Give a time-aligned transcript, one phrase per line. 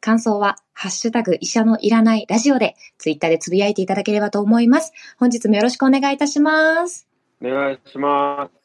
[0.00, 7.08] 感想はハッシュタグ医者のいらないラジオでツイッターでつぶやいていただければと思います本日もよろしくお願いいたします
[7.42, 8.58] お願いします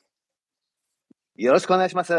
[1.35, 2.13] よろしくお願いします。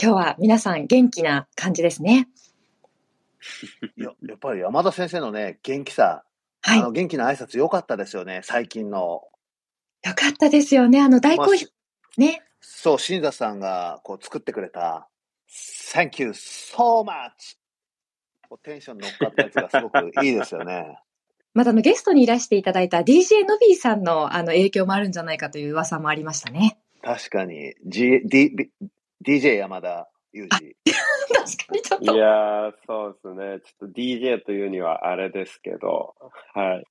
[0.00, 2.28] 今日は皆さん元気な感じですね。
[3.96, 6.24] ややっぱり山田先生のね、元気さ、
[6.62, 6.80] はい。
[6.80, 8.98] あの元気な挨拶良かったですよね、最近の。
[8.98, 11.00] よかったですよね。
[11.00, 11.72] あの、大好評まあし。
[12.16, 12.42] ね。
[12.60, 15.08] そう、新座さんがこう作ってくれた、
[15.48, 17.56] Thank you so much!
[18.62, 20.98] テンション乗っかったやつがすごくいいですよね。
[21.54, 26.78] またあの、ゲストにいらしていただいた DJ のびーさんのあの影響もあるんじゃないかという噂もありましたね。
[27.02, 28.70] 確かに、G D B
[29.24, 30.48] DJ 山田裕二。
[30.48, 32.16] 確かにちょっいと。
[32.16, 36.14] やーそうですねちょっと DJ というにはあれですけど
[36.54, 36.84] はい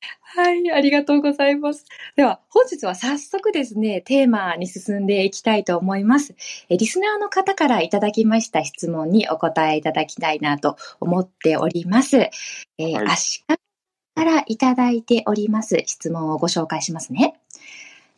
[0.00, 1.84] はい、ありがとうございます。
[2.16, 6.34] では、本日は早速ですね、テーマに進んでいきたいと思います。
[6.68, 12.16] えリスナーの方からいただきました質問にお答えいただきたいなと思っております。
[12.16, 13.56] えーはい足利
[14.14, 17.37] からいただいております質問をご紹介しますね。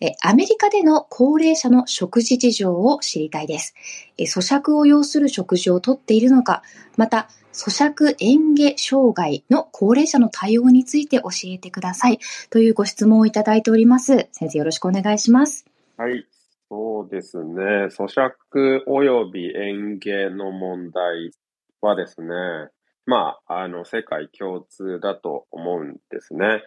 [0.00, 3.74] えアメリカでの高齢者の食事事情を知りたいです。
[4.18, 6.62] え咀嚼を要する食事をとっているのか、
[6.96, 12.18] また、咀嚼嚥下障害の高齢者の対応について教えてください。
[12.48, 14.28] というご質問をいただいております。
[14.32, 15.66] 先生よろしくお願いします。
[15.96, 16.24] はい
[16.70, 21.32] そうですね咀嚼および嚥下の問題
[21.80, 22.28] はですね
[23.06, 26.62] まああの世界共通だと思うんですね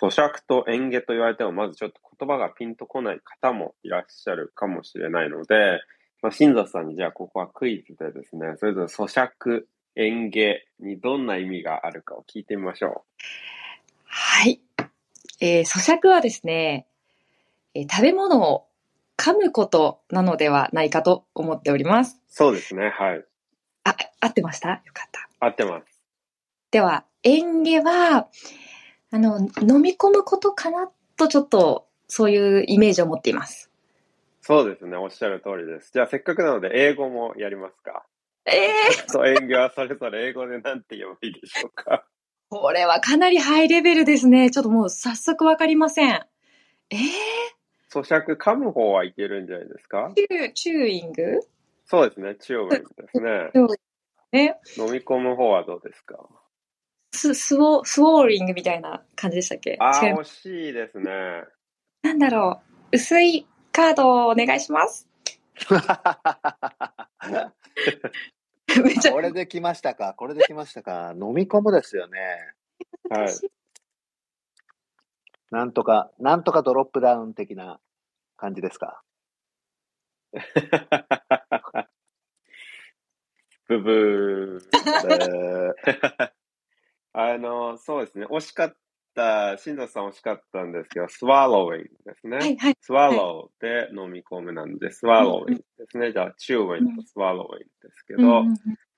[0.00, 5.80] 咀嚼と嚥下と言われてもまずちょっと言葉がピンとこない方もいらっしゃるかもしれないので、
[6.22, 9.64] まあ、新座さんにじゃあここはクイズでですねそれぞれ咀嚼
[9.96, 13.04] 嚥下にどんな意味があるかを聞いてみましょ
[14.04, 14.60] はい。
[15.40, 16.86] えー咀嚼はですね、
[17.74, 18.66] えー食べ物を
[19.16, 22.16] 噛むことなのではないかと思っております。
[22.16, 23.24] うそうですねはい
[23.84, 24.68] あ、合ってました？
[24.68, 25.28] よかった。
[25.46, 26.00] 合ってます
[26.70, 28.28] では、嚥下は、
[29.10, 33.70] あの、飲み込むことかなとちょっと、そういうイメージを持っています。
[34.40, 38.06] そうですねおっしゃる通りですじゃあせっかくなので英語もやりますか？
[38.46, 42.06] ええと演技はそれぞれ英語で何て言えばいいでしょうか？
[42.48, 44.50] これはかなりハイレベルですね。
[44.50, 46.12] ちょっともう早速わかりません。
[46.14, 46.98] えー、
[47.90, 50.12] 咀嚼噛む方はいけるんじゃないですか？
[50.16, 51.40] チュー、チューイング？
[51.84, 53.50] そうですね、チューウェイですね。
[54.32, 54.44] え、
[54.78, 56.16] 飲み込む方はどうですか？
[57.12, 59.76] ス、スウォ、スウォーリングみたいな感じでしたっけ？
[59.80, 61.44] あー、違いま惜しいですね。
[62.02, 62.60] なんだろ
[62.92, 62.96] う。
[62.96, 65.08] 薄いカードをお願いします。
[68.84, 71.12] めっちゃこれで来ましたか、これで来ましたか？
[71.14, 72.18] 飲み込むですよね。
[73.10, 73.28] はい。
[75.50, 77.80] なんとか、なんとかドロップダウン的な
[78.36, 79.02] 感じですか？
[83.68, 84.68] ブブー。
[85.84, 86.27] えーあ
[87.38, 88.76] の、そうですね、惜しかっ
[89.14, 92.36] た、新藤さん惜しかったんですけど、swallowing ですね。
[92.36, 92.76] はいはい。
[92.86, 96.12] swallow で飲み込むなんで、swallowing ですね。
[96.12, 98.44] じゃあ、chewing と swallowing ですけど、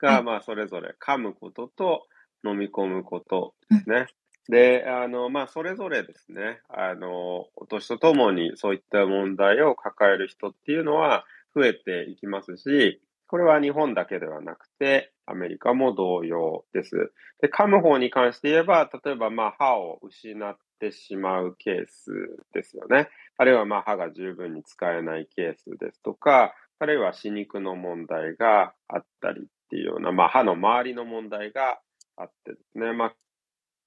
[0.00, 2.06] が、はいまあ、それぞれ噛むことと
[2.44, 4.06] 飲み込むことですね。
[4.48, 11.24] で、あの、まあ、それぞれですね、あの、お年とともにそういった問題を抱える人っていうのは
[11.54, 13.00] 増えていきますし、
[13.30, 17.12] これは日本だけではなくて、アメリカも同様です。
[17.40, 22.10] で、噛む方に関して言えば、例えば、まあ、歯を失ってしまうケース
[22.52, 23.08] ですよね。
[23.36, 31.78] あるいは、まあ、歯が十分に使えないケースですとか、あるいは歯肉の問題があったりっていうような、まあ、歯の周りの問題が
[32.16, 33.14] あってですね、まあ、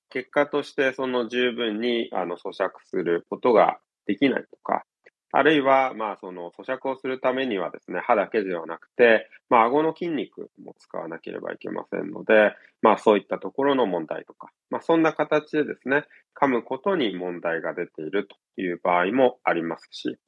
[0.09, 4.85] 結果としてその十分にあの咀嚼することができないとか、
[5.35, 12.53] あるいは、まあ、その咀嚼をするためにはですね、歯だけではなくて、まあ、顎の筋肉も使わなければいけませんので、
[12.83, 16.05] まあ、そういったところの問題とか、まあ、そんな形でですね、
[16.39, 20.19] 噛むことに問題が出ているという場合もありますし、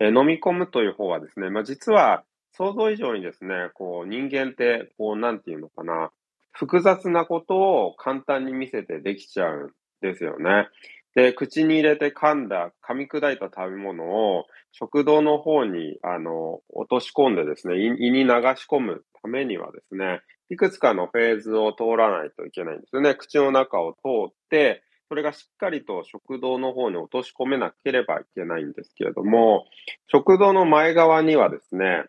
[0.00, 6.10] え飲み込むという方はですね、まあ、実は想像以上にですね、こう人間って、こうなんていうのかな、
[6.52, 9.70] 複雑なことを簡単に見せてできちゃうん
[10.00, 10.68] ですよね。
[11.16, 20.20] で、口に入れて噛んだ、噛み砕いた食べ物を食道の方に、あの、落とし込んでですね、胃に流し込むためにはですね、
[20.50, 23.14] いくつかのフェーズを通らないといけないんですよね。
[23.14, 23.98] 口の中を通
[24.28, 29.64] って、それがしっかりと食道の方に落とし込めなければいけないんですけれども、
[30.08, 32.04] 食道の前側にはですね、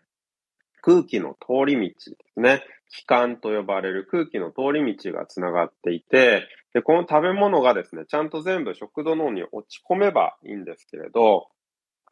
[0.82, 2.62] 空気の通り道ですね。
[2.90, 6.46] 気管と呼ばれる空気の通り道がつながっていて、
[6.78, 11.48] で、この食べ物がですね、ちゃんと全部食道の方に落ち込めばいいんですけれど、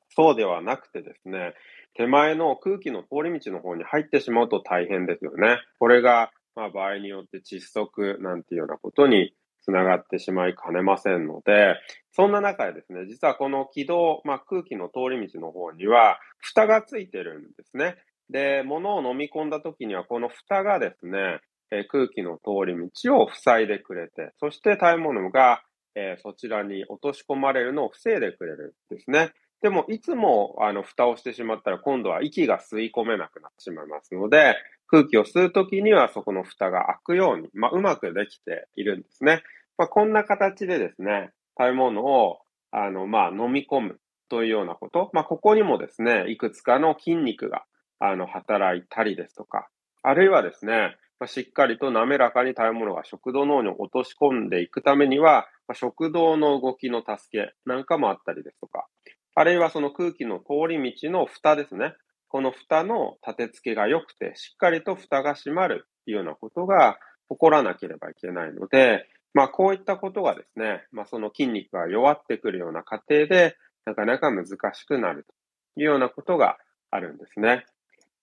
[0.09, 1.55] そうではなくてですね、
[1.95, 5.61] 手前の空気の通り道の方に入ってしまうと大変ですよね。
[5.79, 11.77] これが、まあ、場合によって窒息なんていうようなことにつながってしまいかねませんので、
[12.11, 17.95] そんな中でですね、実はこの気道、まあ、空気の通り道の方には、蓋がついてるんですね。
[18.31, 21.39] で、物を飲み込んだ時には、この蓋がですね、
[21.71, 25.63] え、空気の通り道を塞いでくれて、そして食べ物が、
[25.95, 29.33] え、そちらに落とし込まれるのを防いでくれるんですね。
[29.63, 34.55] でも、いつも、あの、蓋をしてしまったら、今度は息が吸い込めなくなってしまいますので、
[34.89, 39.43] 空気を吸うときには、そこの蓋が開くように、まあ、うまくできているんですね。
[39.79, 42.39] まあ、こんな形でですね、食べ物を、
[42.71, 45.11] あの、まあ、飲み込むというようなこと。
[45.13, 47.65] まあ、ここにもですね、いくつかの筋肉が、
[47.99, 49.69] あの、働いたりですとか、
[50.03, 58.87] あるいはですね、ま、しっかりと滑らかに食べ物が食道脳に落とし込んでいくためには、ま、食道の動きの助けなんかもあったりですとか、
[59.35, 61.95] あるいはその空気の通り道の蓋ですね。
[62.29, 66.99] この蓋の立て付けが良くて、しっかりと蓋が閉まるというようなことが
[67.31, 76.57] 起こらなければいけないので、まあこういったことがですね、まあその筋肉が弱ってくるような過程で、なかなか難しくなるというようなことが
[76.91, 77.65] あるんですね。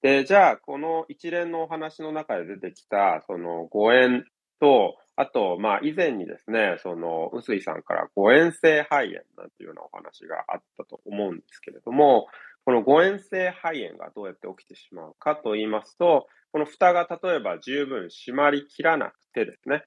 [0.04, 4.24] で、じゃあ、この一連のお話の中で出てきた、その誤嚥
[4.60, 12.28] と、あと、まあ、以前にですね、その、臼井さんから誤嚥性肺炎なんていうようなお話があったと思うんですけれども、
[12.66, 19.86] この誤嚥性肺炎がどうやって起きてしまうかと言いますと、この蓋が例えば十分閉まりきらなくてですね、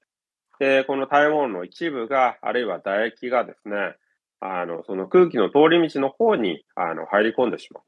[0.59, 3.95] で、この食べ物の一部が、あるいは唾液がですね、
[4.39, 7.83] あの、その空気の通り道の方に、あの、入り込んでしまう。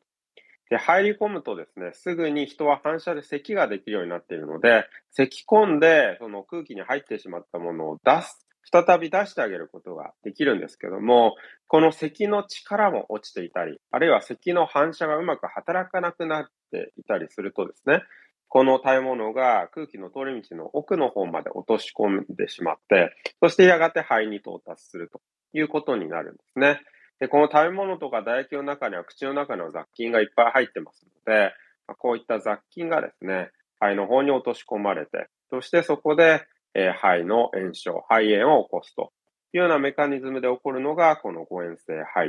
[0.69, 11.35] で、入り込むとですね、すぐに人は反射で咳ができるようになっているので、咳込んで、その空気に入ってしまったものを出す、再び出してあげることができるんですけども、
[11.67, 18.03] この咳の力も落ちていたり、あるいは咳の反射がうまく働かなくなっていたりするとですね、
[18.47, 25.21] この食べ物が空気の通り道の奥の方まで落とし込んでしまって、そしてやがて肺に到達すると
[25.53, 26.81] いうことになるんですね。
[27.19, 31.53] で、この食べ物とか唾液の中には口の中の雑菌がいっぱい入ってますので、
[31.87, 36.43] ま、こういった雑菌がですね、肺の方に落とし込まれて、そしてそこで、
[36.73, 39.11] えー、肺の炎症、肺炎を起こすと
[39.53, 42.27] いうようなメカニズムで起こるのが、この誤嚥性肺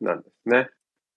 [0.00, 0.68] 炎なんですね。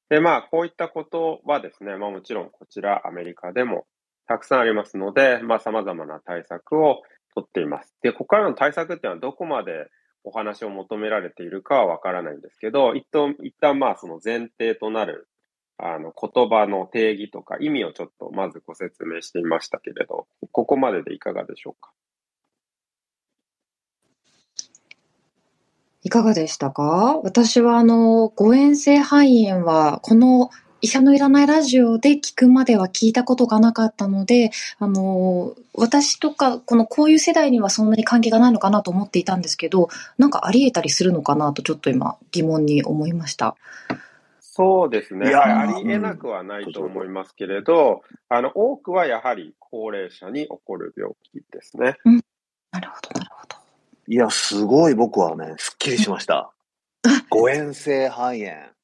[0.10, 3.86] で、まあ、こういったことはですね、まあもちろんこちらアメリカでも
[4.28, 7.02] たくさんありますので、まあ様々な対策を
[7.34, 7.96] とっています。
[8.02, 9.90] で、ここからの対策っていうのはどこまで
[10.26, 15.30] お話を求められているかはわからないんですけど、一旦、一旦まあその前提となる、
[15.78, 21.92] あの言葉の定義とか意味をちょっとまずご説明してみましたけれど、ここまででいかがでしょうか？
[26.02, 27.20] いかがでしたか？
[27.24, 30.50] 私はあの、誤嚥性肺炎は、この
[30.86, 43.56] 医者のいらないラジオで聞くまでは聞いたことがなかったので、あの、私とか、このこういう世代にはそんなに関係がないのかなと思っていたんですけど、なんかあり得たりするのかなとちょっと今疑問に思いました。
[44.40, 45.34] そうですね。
[45.34, 51.98] あり得なくはないと思いますけれど、あの、多くはやはり高齢者に起こる病気ですね。
[52.06, 52.22] うん、
[52.72, 53.56] なるほど、なるほど。
[54.08, 56.52] いや、すごい僕はね、すっきりしました。
[57.32, 58.75] 誤嚥性肺炎。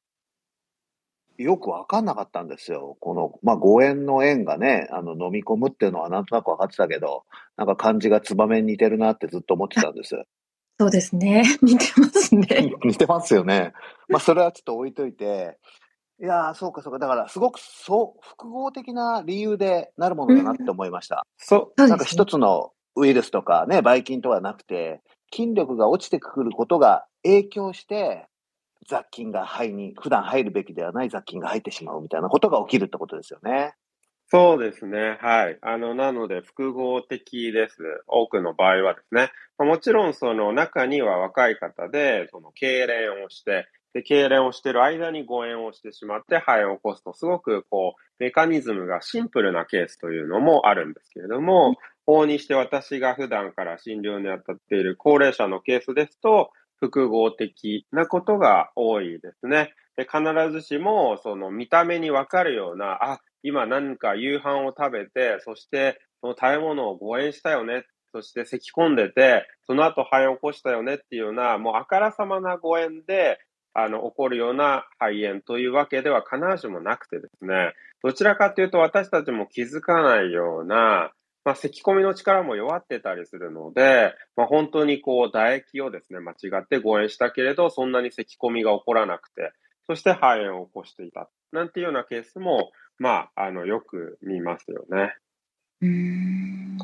[1.41, 2.97] よくわかんなかったんですよ。
[2.99, 7.23] この、まあ、誤嚥の縁がね、あの、飲み込むっていうのはなんとなく分かってたけど、
[7.57, 10.15] なんか漢字がツバメに似てるなってずっと思ってたんです。
[10.79, 11.43] そうですね。
[11.61, 12.73] 似てますね。
[12.83, 13.73] 似てますよね。
[14.07, 15.57] まあ、それはちょっと置いといて、
[16.19, 16.99] いやそうかそうか。
[16.99, 21.15] だから、すごく、そう、複合的な理由でなるものだなって思いました。
[21.15, 21.81] うん、そう。
[21.81, 25.01] なんか一つのウイルスとかね、ばい菌とはなくて、
[25.33, 28.27] 筋力が落ちてくることが影響して、
[28.87, 33.73] 雑菌が肺に、普段入るべきではない雑菌が入ってしまうみたいなことが起きるってことですよね。
[34.27, 35.17] そうですね。
[35.21, 35.57] はい。
[35.61, 37.77] あの、なので、複合的です。
[38.07, 39.31] 多くの場合はですね。
[39.59, 51.75] もちろん、その中には若い方で、その、痙攣をして、で、痙攣をしている間に誤嚥をしてしまって肺を起こすと、すごくこう、メカニズムがシンプルなケースというのもあるんですけれども、
[52.07, 59.73] 往々にして私が普段から診療に当たっている高齢者のケースですと、複合的なことが多いですね。
[59.95, 73.39] で必ずしも、その見た目にわかるような、あ、今何か夕飯を食べて、そしてその食べ物を誤嚥したよね、そして咳き込んでて、その後肺を起こしたよねっていうような、もうあからさまな誤嚥で、
[73.73, 77.73] あの、起こるような肺炎というわけでは必ずしもなくてですね、
[78.03, 81.11] どちらかというと私たちも気づかないような、
[81.43, 89.51] まあ、咳込みの力も弱ってたりするので、まあ、本当にこう、唾液をですね、間違って誤嚥したけれど、そんなに咳込みが起こらなくて、
[89.87, 91.29] そして肺炎を起こしていた。
[91.51, 95.15] なんていうようなケースも、まあ、あの、よく見ますよね。
[95.81, 96.77] うん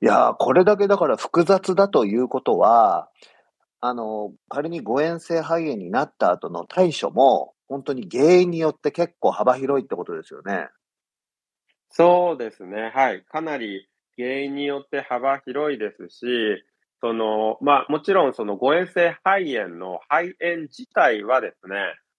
[0.00, 3.08] いやこれだけだから複雑だということは、
[3.80, 10.68] あの、仮に誤嚥性肺炎になった後の対処も、本当に原因によって結構幅広いってことですよね。
[11.90, 12.90] そうですね。
[12.94, 13.22] はい。
[13.24, 13.88] かなり
[14.22, 16.64] 原因によって幅広いですし、
[17.00, 21.76] その、まあ、もちろんその誤嚥性肺炎の肺炎自体はですね、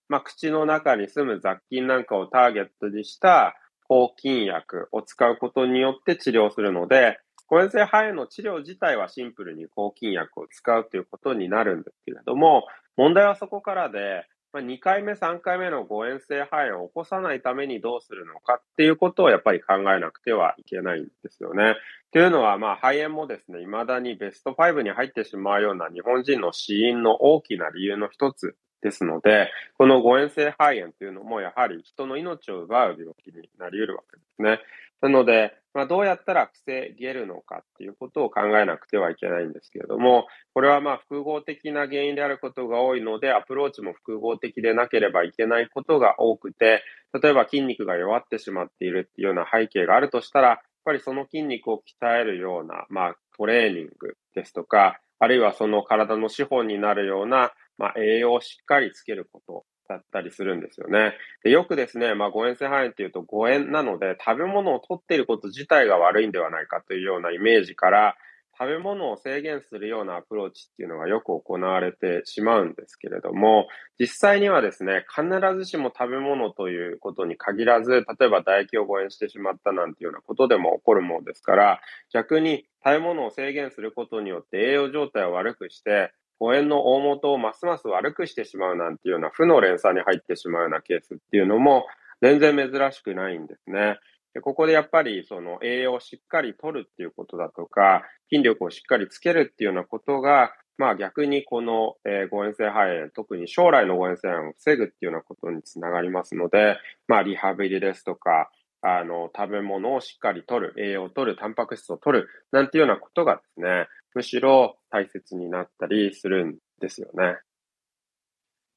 [0.10, 3.55] まあ、口の中に住む雑菌なんかをターゲットにした
[3.88, 12.65] 抗菌薬を使うことによって治療するので、誤嚥性肺炎の治療自体はシンプルに抗菌薬を使うということになるんですけれども、
[12.98, 21.75] 問題はそこからで、まあ、2回目、3回目の誤嚥性肺炎を起こさないためにどうするのかっていうことをやっぱり考えなくてはいけないんですよね。
[22.12, 34.60] というのは、まあ、肺炎もですね、未だにベスト5に入ってしまうような日本人の死因の大きな理由の一つですので、この誤嚥性肺炎というのもやはり人の命を奪う病気になり得るわけですね。
[35.03, 46.83] なので、まあ、どうやったら防げるのかっていうことを考えなくてはいけないんですけれども、これはまあ複合的な原因であることが多いので、アプローチも複合的でなければいけないことが多くて、
[47.22, 61.13] 例えば筋肉が弱ってしまっているっていうような背景があるとしたら、やっぱりその筋肉を鍛えるような、まあ、トレーニングですとか、あるいはその体の資本になるような、まあ、栄養をしっかりつけることだったりするんですよね。
[61.43, 68.15] でよくですね、まあ、誤嚥性肺炎っていうと誤嚥なので、食べ物を取っていること自体が悪いんではないかというようなイメージから、
[68.59, 73.67] 食べ物を制限するようなアプローチっていうのがよく行われてしまうんですけれども、
[74.00, 81.81] 実際にはですね、必ずしも食べ物ということに限らず、例えば唾液を誤嚥してしまったなんていうようなことでも起こるものですから、
[82.13, 91.86] 逆に食べ物を制限することによって栄養状態を悪くして、誤嚥の大元をますます悪くしてしまうなんていうような負の連鎖に入ってしまうようなケースっていうのも
[92.22, 93.98] 全然珍しくないんですね。
[94.34, 108.50] でここでやっぱりその栄養をしっかり取るっていうことだとか、筋力をしっかりつけるっていうようなことが、まあ逆にこの、えー、誤嚥性肺炎、特に将来の誤嚥性肺炎を防ぐっていうようなことにつながりますので、まあリハビリですとか、
[108.82, 117.38] あの、食べ物をしっかり取る、栄養を取る、タンパク質を取る、なんていうようなことがですね、むしろ大切になったりするんですよね。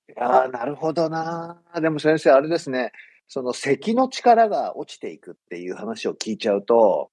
[0.08, 1.60] いやなるほどな。
[1.80, 2.92] でも先生、あれですね、
[3.28, 7.10] その咳の力が落ちていくっていう話を聞いちゃうと、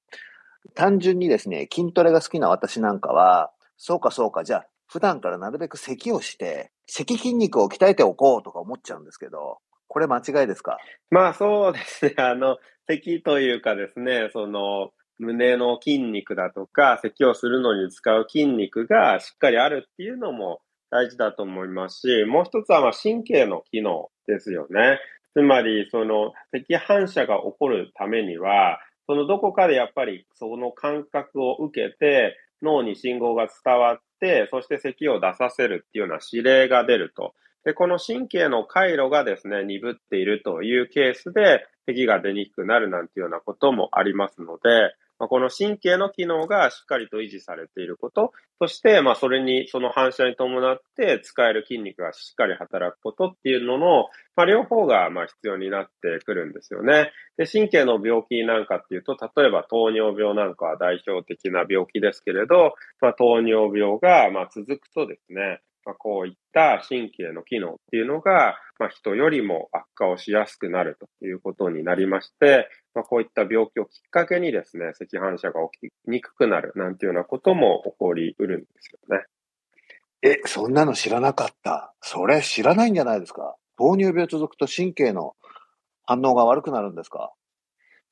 [0.75, 10.77] 単純にですね、筋トレが好きな私なんかは、そうかそうか、じゃあ、普段からなるべく咳をして、咳筋肉を鍛えておこうとか思っちゃうんですけど、これ間違いですか？
[11.09, 12.13] まあそうですね。
[12.17, 24.99] あの、咳というかですね、その、胸の筋肉だとか、咳をするのに使う筋肉がしっかりあるっていうのも大事だと思いますし、もう一つはまあ神経の機能ですよね。
[25.33, 37.33] つまり、その咳反射が起こるためには、そのどこかでやっぱりその感覚を受けて、脳に信号が伝わって、そして咳を出させるっていうような指令が出ると。
[37.65, 57.13] で、この神経の回路がですね、鈍っているというケースで、咳が出にくくなるなんていうようなこともありますので、まあ、この神経の機能がしっかりと維持されていること、そして、まあ、それに、その反射に伴って使える筋肉がしっかり働くことっていうのの、まあ、両方が、まあ、必要になってくるんですよね。
[57.37, 79.25] で、神経の病気なんかっていうと、例えば糖尿病なんかは代表的な病気ですけれど、まあ、糖尿病が、まあ、続くとですね、まあ、こういった神経の機能っていうのが、まあ、人よりも悪化をしやすくなるということになりまして、まあ、こういった病気をきっかけにですね、赤反射が起きにくくなるなんていうようなことも起こりうるんですよね。
[80.21, 81.93] え、そんなの知らなかった。
[82.01, 83.55] それ知らないんじゃないですか。
[83.77, 85.35] 糖尿病続くと神経の
[86.05, 87.33] 反応が悪くなるんですか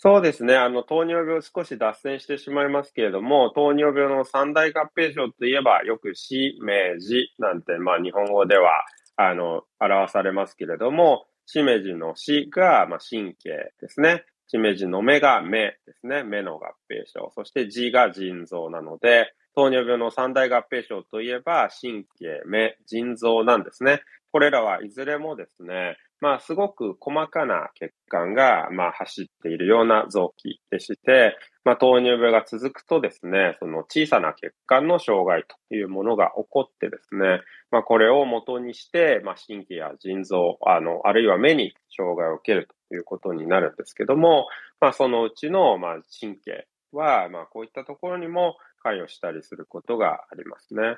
[0.03, 0.55] そうですね。
[0.55, 8.83] あの、糖尿病少し脱線してしまいますけれども、糖尿病の三大合併症といえば、よく死、明治なんて、まあ、日本語では、
[9.15, 14.25] あの、表されますけれども、しめじの死が、まあ、神経ですね。
[14.47, 16.23] しめじの目が目ですね。
[16.23, 17.31] 目の合併症。
[17.35, 24.01] そして字が腎臓なので、糖尿病の三大合併症といえば、神経、目、腎臓なんですね。
[24.31, 31.35] これらはいずれもですね、まあ、すごく細かな血管が、まあ、走っているような臓器でして、
[31.65, 44.45] まあ、糖尿病が続くとですね、その小さな血管の障害というものが起こってですね、まあ、これを元にして、まあ、神経や腎臓、あの、あるいは目に障害を受けるということになるんですけども、
[44.79, 50.97] まあ、そのうちの、まあ、神経は、まあ、こういったところにも関与したりすることがありますね。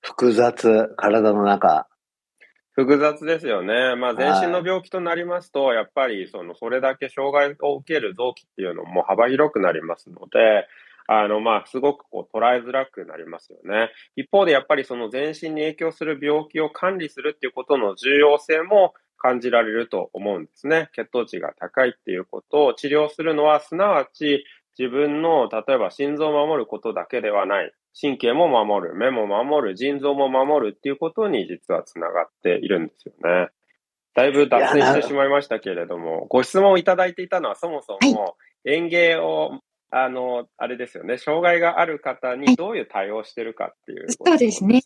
[0.00, 1.86] 複雑、体の中。
[2.84, 3.94] 複雑ですよね。
[3.96, 10.66] まあ、全身の病気となりますと、やっぱり、その、それだけ障害を受ける臓器っていうのも幅広くなりますので、
[11.06, 13.90] あの、まあ、すごくこう捉えづらくなりますよね。
[14.14, 20.88] 一方で、やっぱりその全身に影響する病気を管理するっていうことの重要性も感じられると思うんですね。
[20.92, 24.44] 血糖値が高いっていうことを治療するのは、すなわち
[24.78, 27.72] 自分の、例えば心臓を守ることだけではない。
[27.98, 33.48] 神経も守る、目も守る、腎臓も守るっていうことに実はつながっているんですよね。
[34.14, 39.60] だいぶ脱線してしまいましたけれども、ご質問をいただいていたのはそもそも園芸を、
[39.92, 44.82] あの、あれですよね、障害がある方にどういう対応してるかっていう、ねそうですね。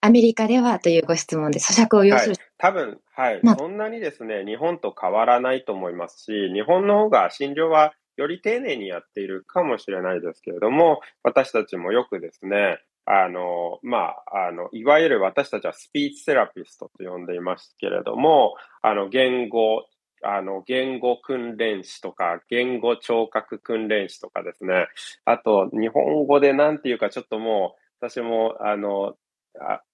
[0.00, 19.86] アメリカではというご質問で咀嚼を要する、はい、多分、はい、まあ、そんなにですね、日本と変わらないと思いますし、日本の方が診療はより丁寧にやっているかもしれないですけれども、私たちもよくですね、あの、まあ、あの、いわゆる私たちはスピーチセラピストと呼んでいますけれども、あの、言語、
[20.22, 24.88] あの、言語訓練士とか、言語聴覚訓練士とかですね。
[25.24, 29.14] あと、日本語でなんていうか、ちょっともう、私も、あの、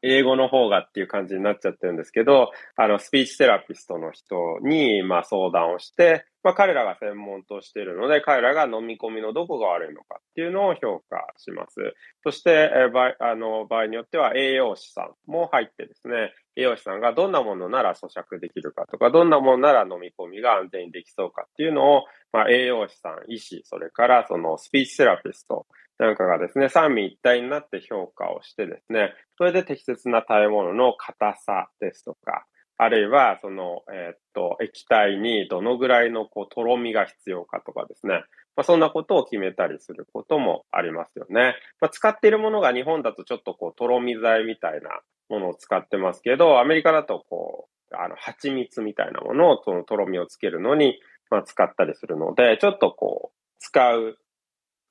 [0.02, 11.94] 英語の方がっていう感じになっちゃってるんですけど、あの、スピーチセラピストの人に、まあ、相談をして、まあ、彼らが専門としているので、彼らが飲み込みのどこが悪いのかっていうのを評価します。
[12.22, 25.66] そして、え場合あの場合によっては栄養士さんも入ってですね、栄養士さんがどんなものなら咀嚼できるかとか、どんなものなら飲み込みが安全にできそうかっていうのを、まあ、栄養士さん、医師、それからそのスピーチセラピスト
[26.04, 32.44] なんかがですね、三位一体になって評価をしてですね、それで適切な食べ物の硬さですとか、
[32.76, 38.24] あるいは、その、えー、っと、液体にどのぐらいの、こう、とろみが必要かとかですね。
[38.56, 41.54] まあ、そんなことを決めたりすることもありますよね。
[41.80, 44.90] まあ、使っているものが日本だとちょっとこう、とろみ剤みたいな
[45.28, 50.98] ものを使ってますけど、アメリカだとこう、あの、蜂蜜みたいなものを、そのとろみをつけるのに、
[51.30, 54.18] まあ、使ったりするので、ちょっとこう、使う、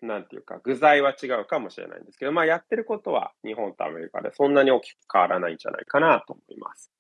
[0.04, 6.92] なんていうか、具材は違うかもしれないんですけど、まあ、やってることは日本とアメリカでそんなに大きく変わらないんじゃないかなと思います。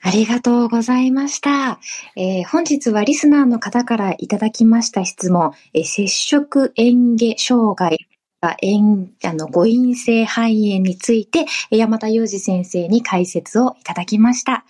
[0.00, 1.80] ありがとうございました。
[2.16, 8.06] えー、本日はリスナーの方からいただきました質問、えー、接触嚥下障害
[8.42, 14.66] あの、誤飲性肺炎について、山田裕二先生に解説をいただきました。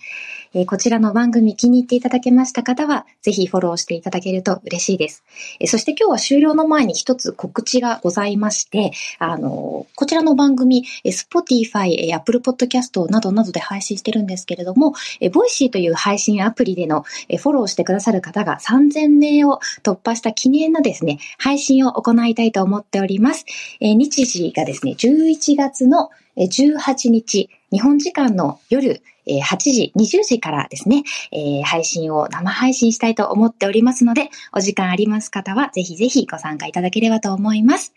[0.57, 5.25] え、こちらの番組気に入っていただけました方は、ぜひフォローしていただけると嬉しいです。
[5.59, 23.45] え、そして今日は終了の前に一つ告知がございまして、あの、こちらの番組、え、Spotify、えー、Apple Podcast などなどで配信してるんですけれども、えー、Voicy という配信アプリでの、え、フォローしてくださる方が3000名を突破した記念のですね、配信を行いたいと思っております。
[23.81, 37.93] え、日時がですね、11月の18日、日本時間の夜8時、20時からですね、えー、配信を生配信したいと思っておりますので、お時間あります方は、ぜひぜひご参加いただければと思います。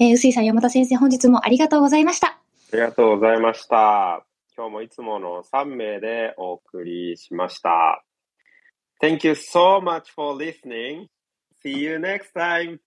[0.00, 2.28] えー、薄井さん、山田先生、本日もありがとうございました。
[2.28, 2.36] あ
[2.72, 4.26] りがとうございました。
[4.56, 8.04] 今日もいつもの3名でお送りしました。
[9.00, 11.06] Thank you so much for listening.
[11.64, 12.80] See you next time.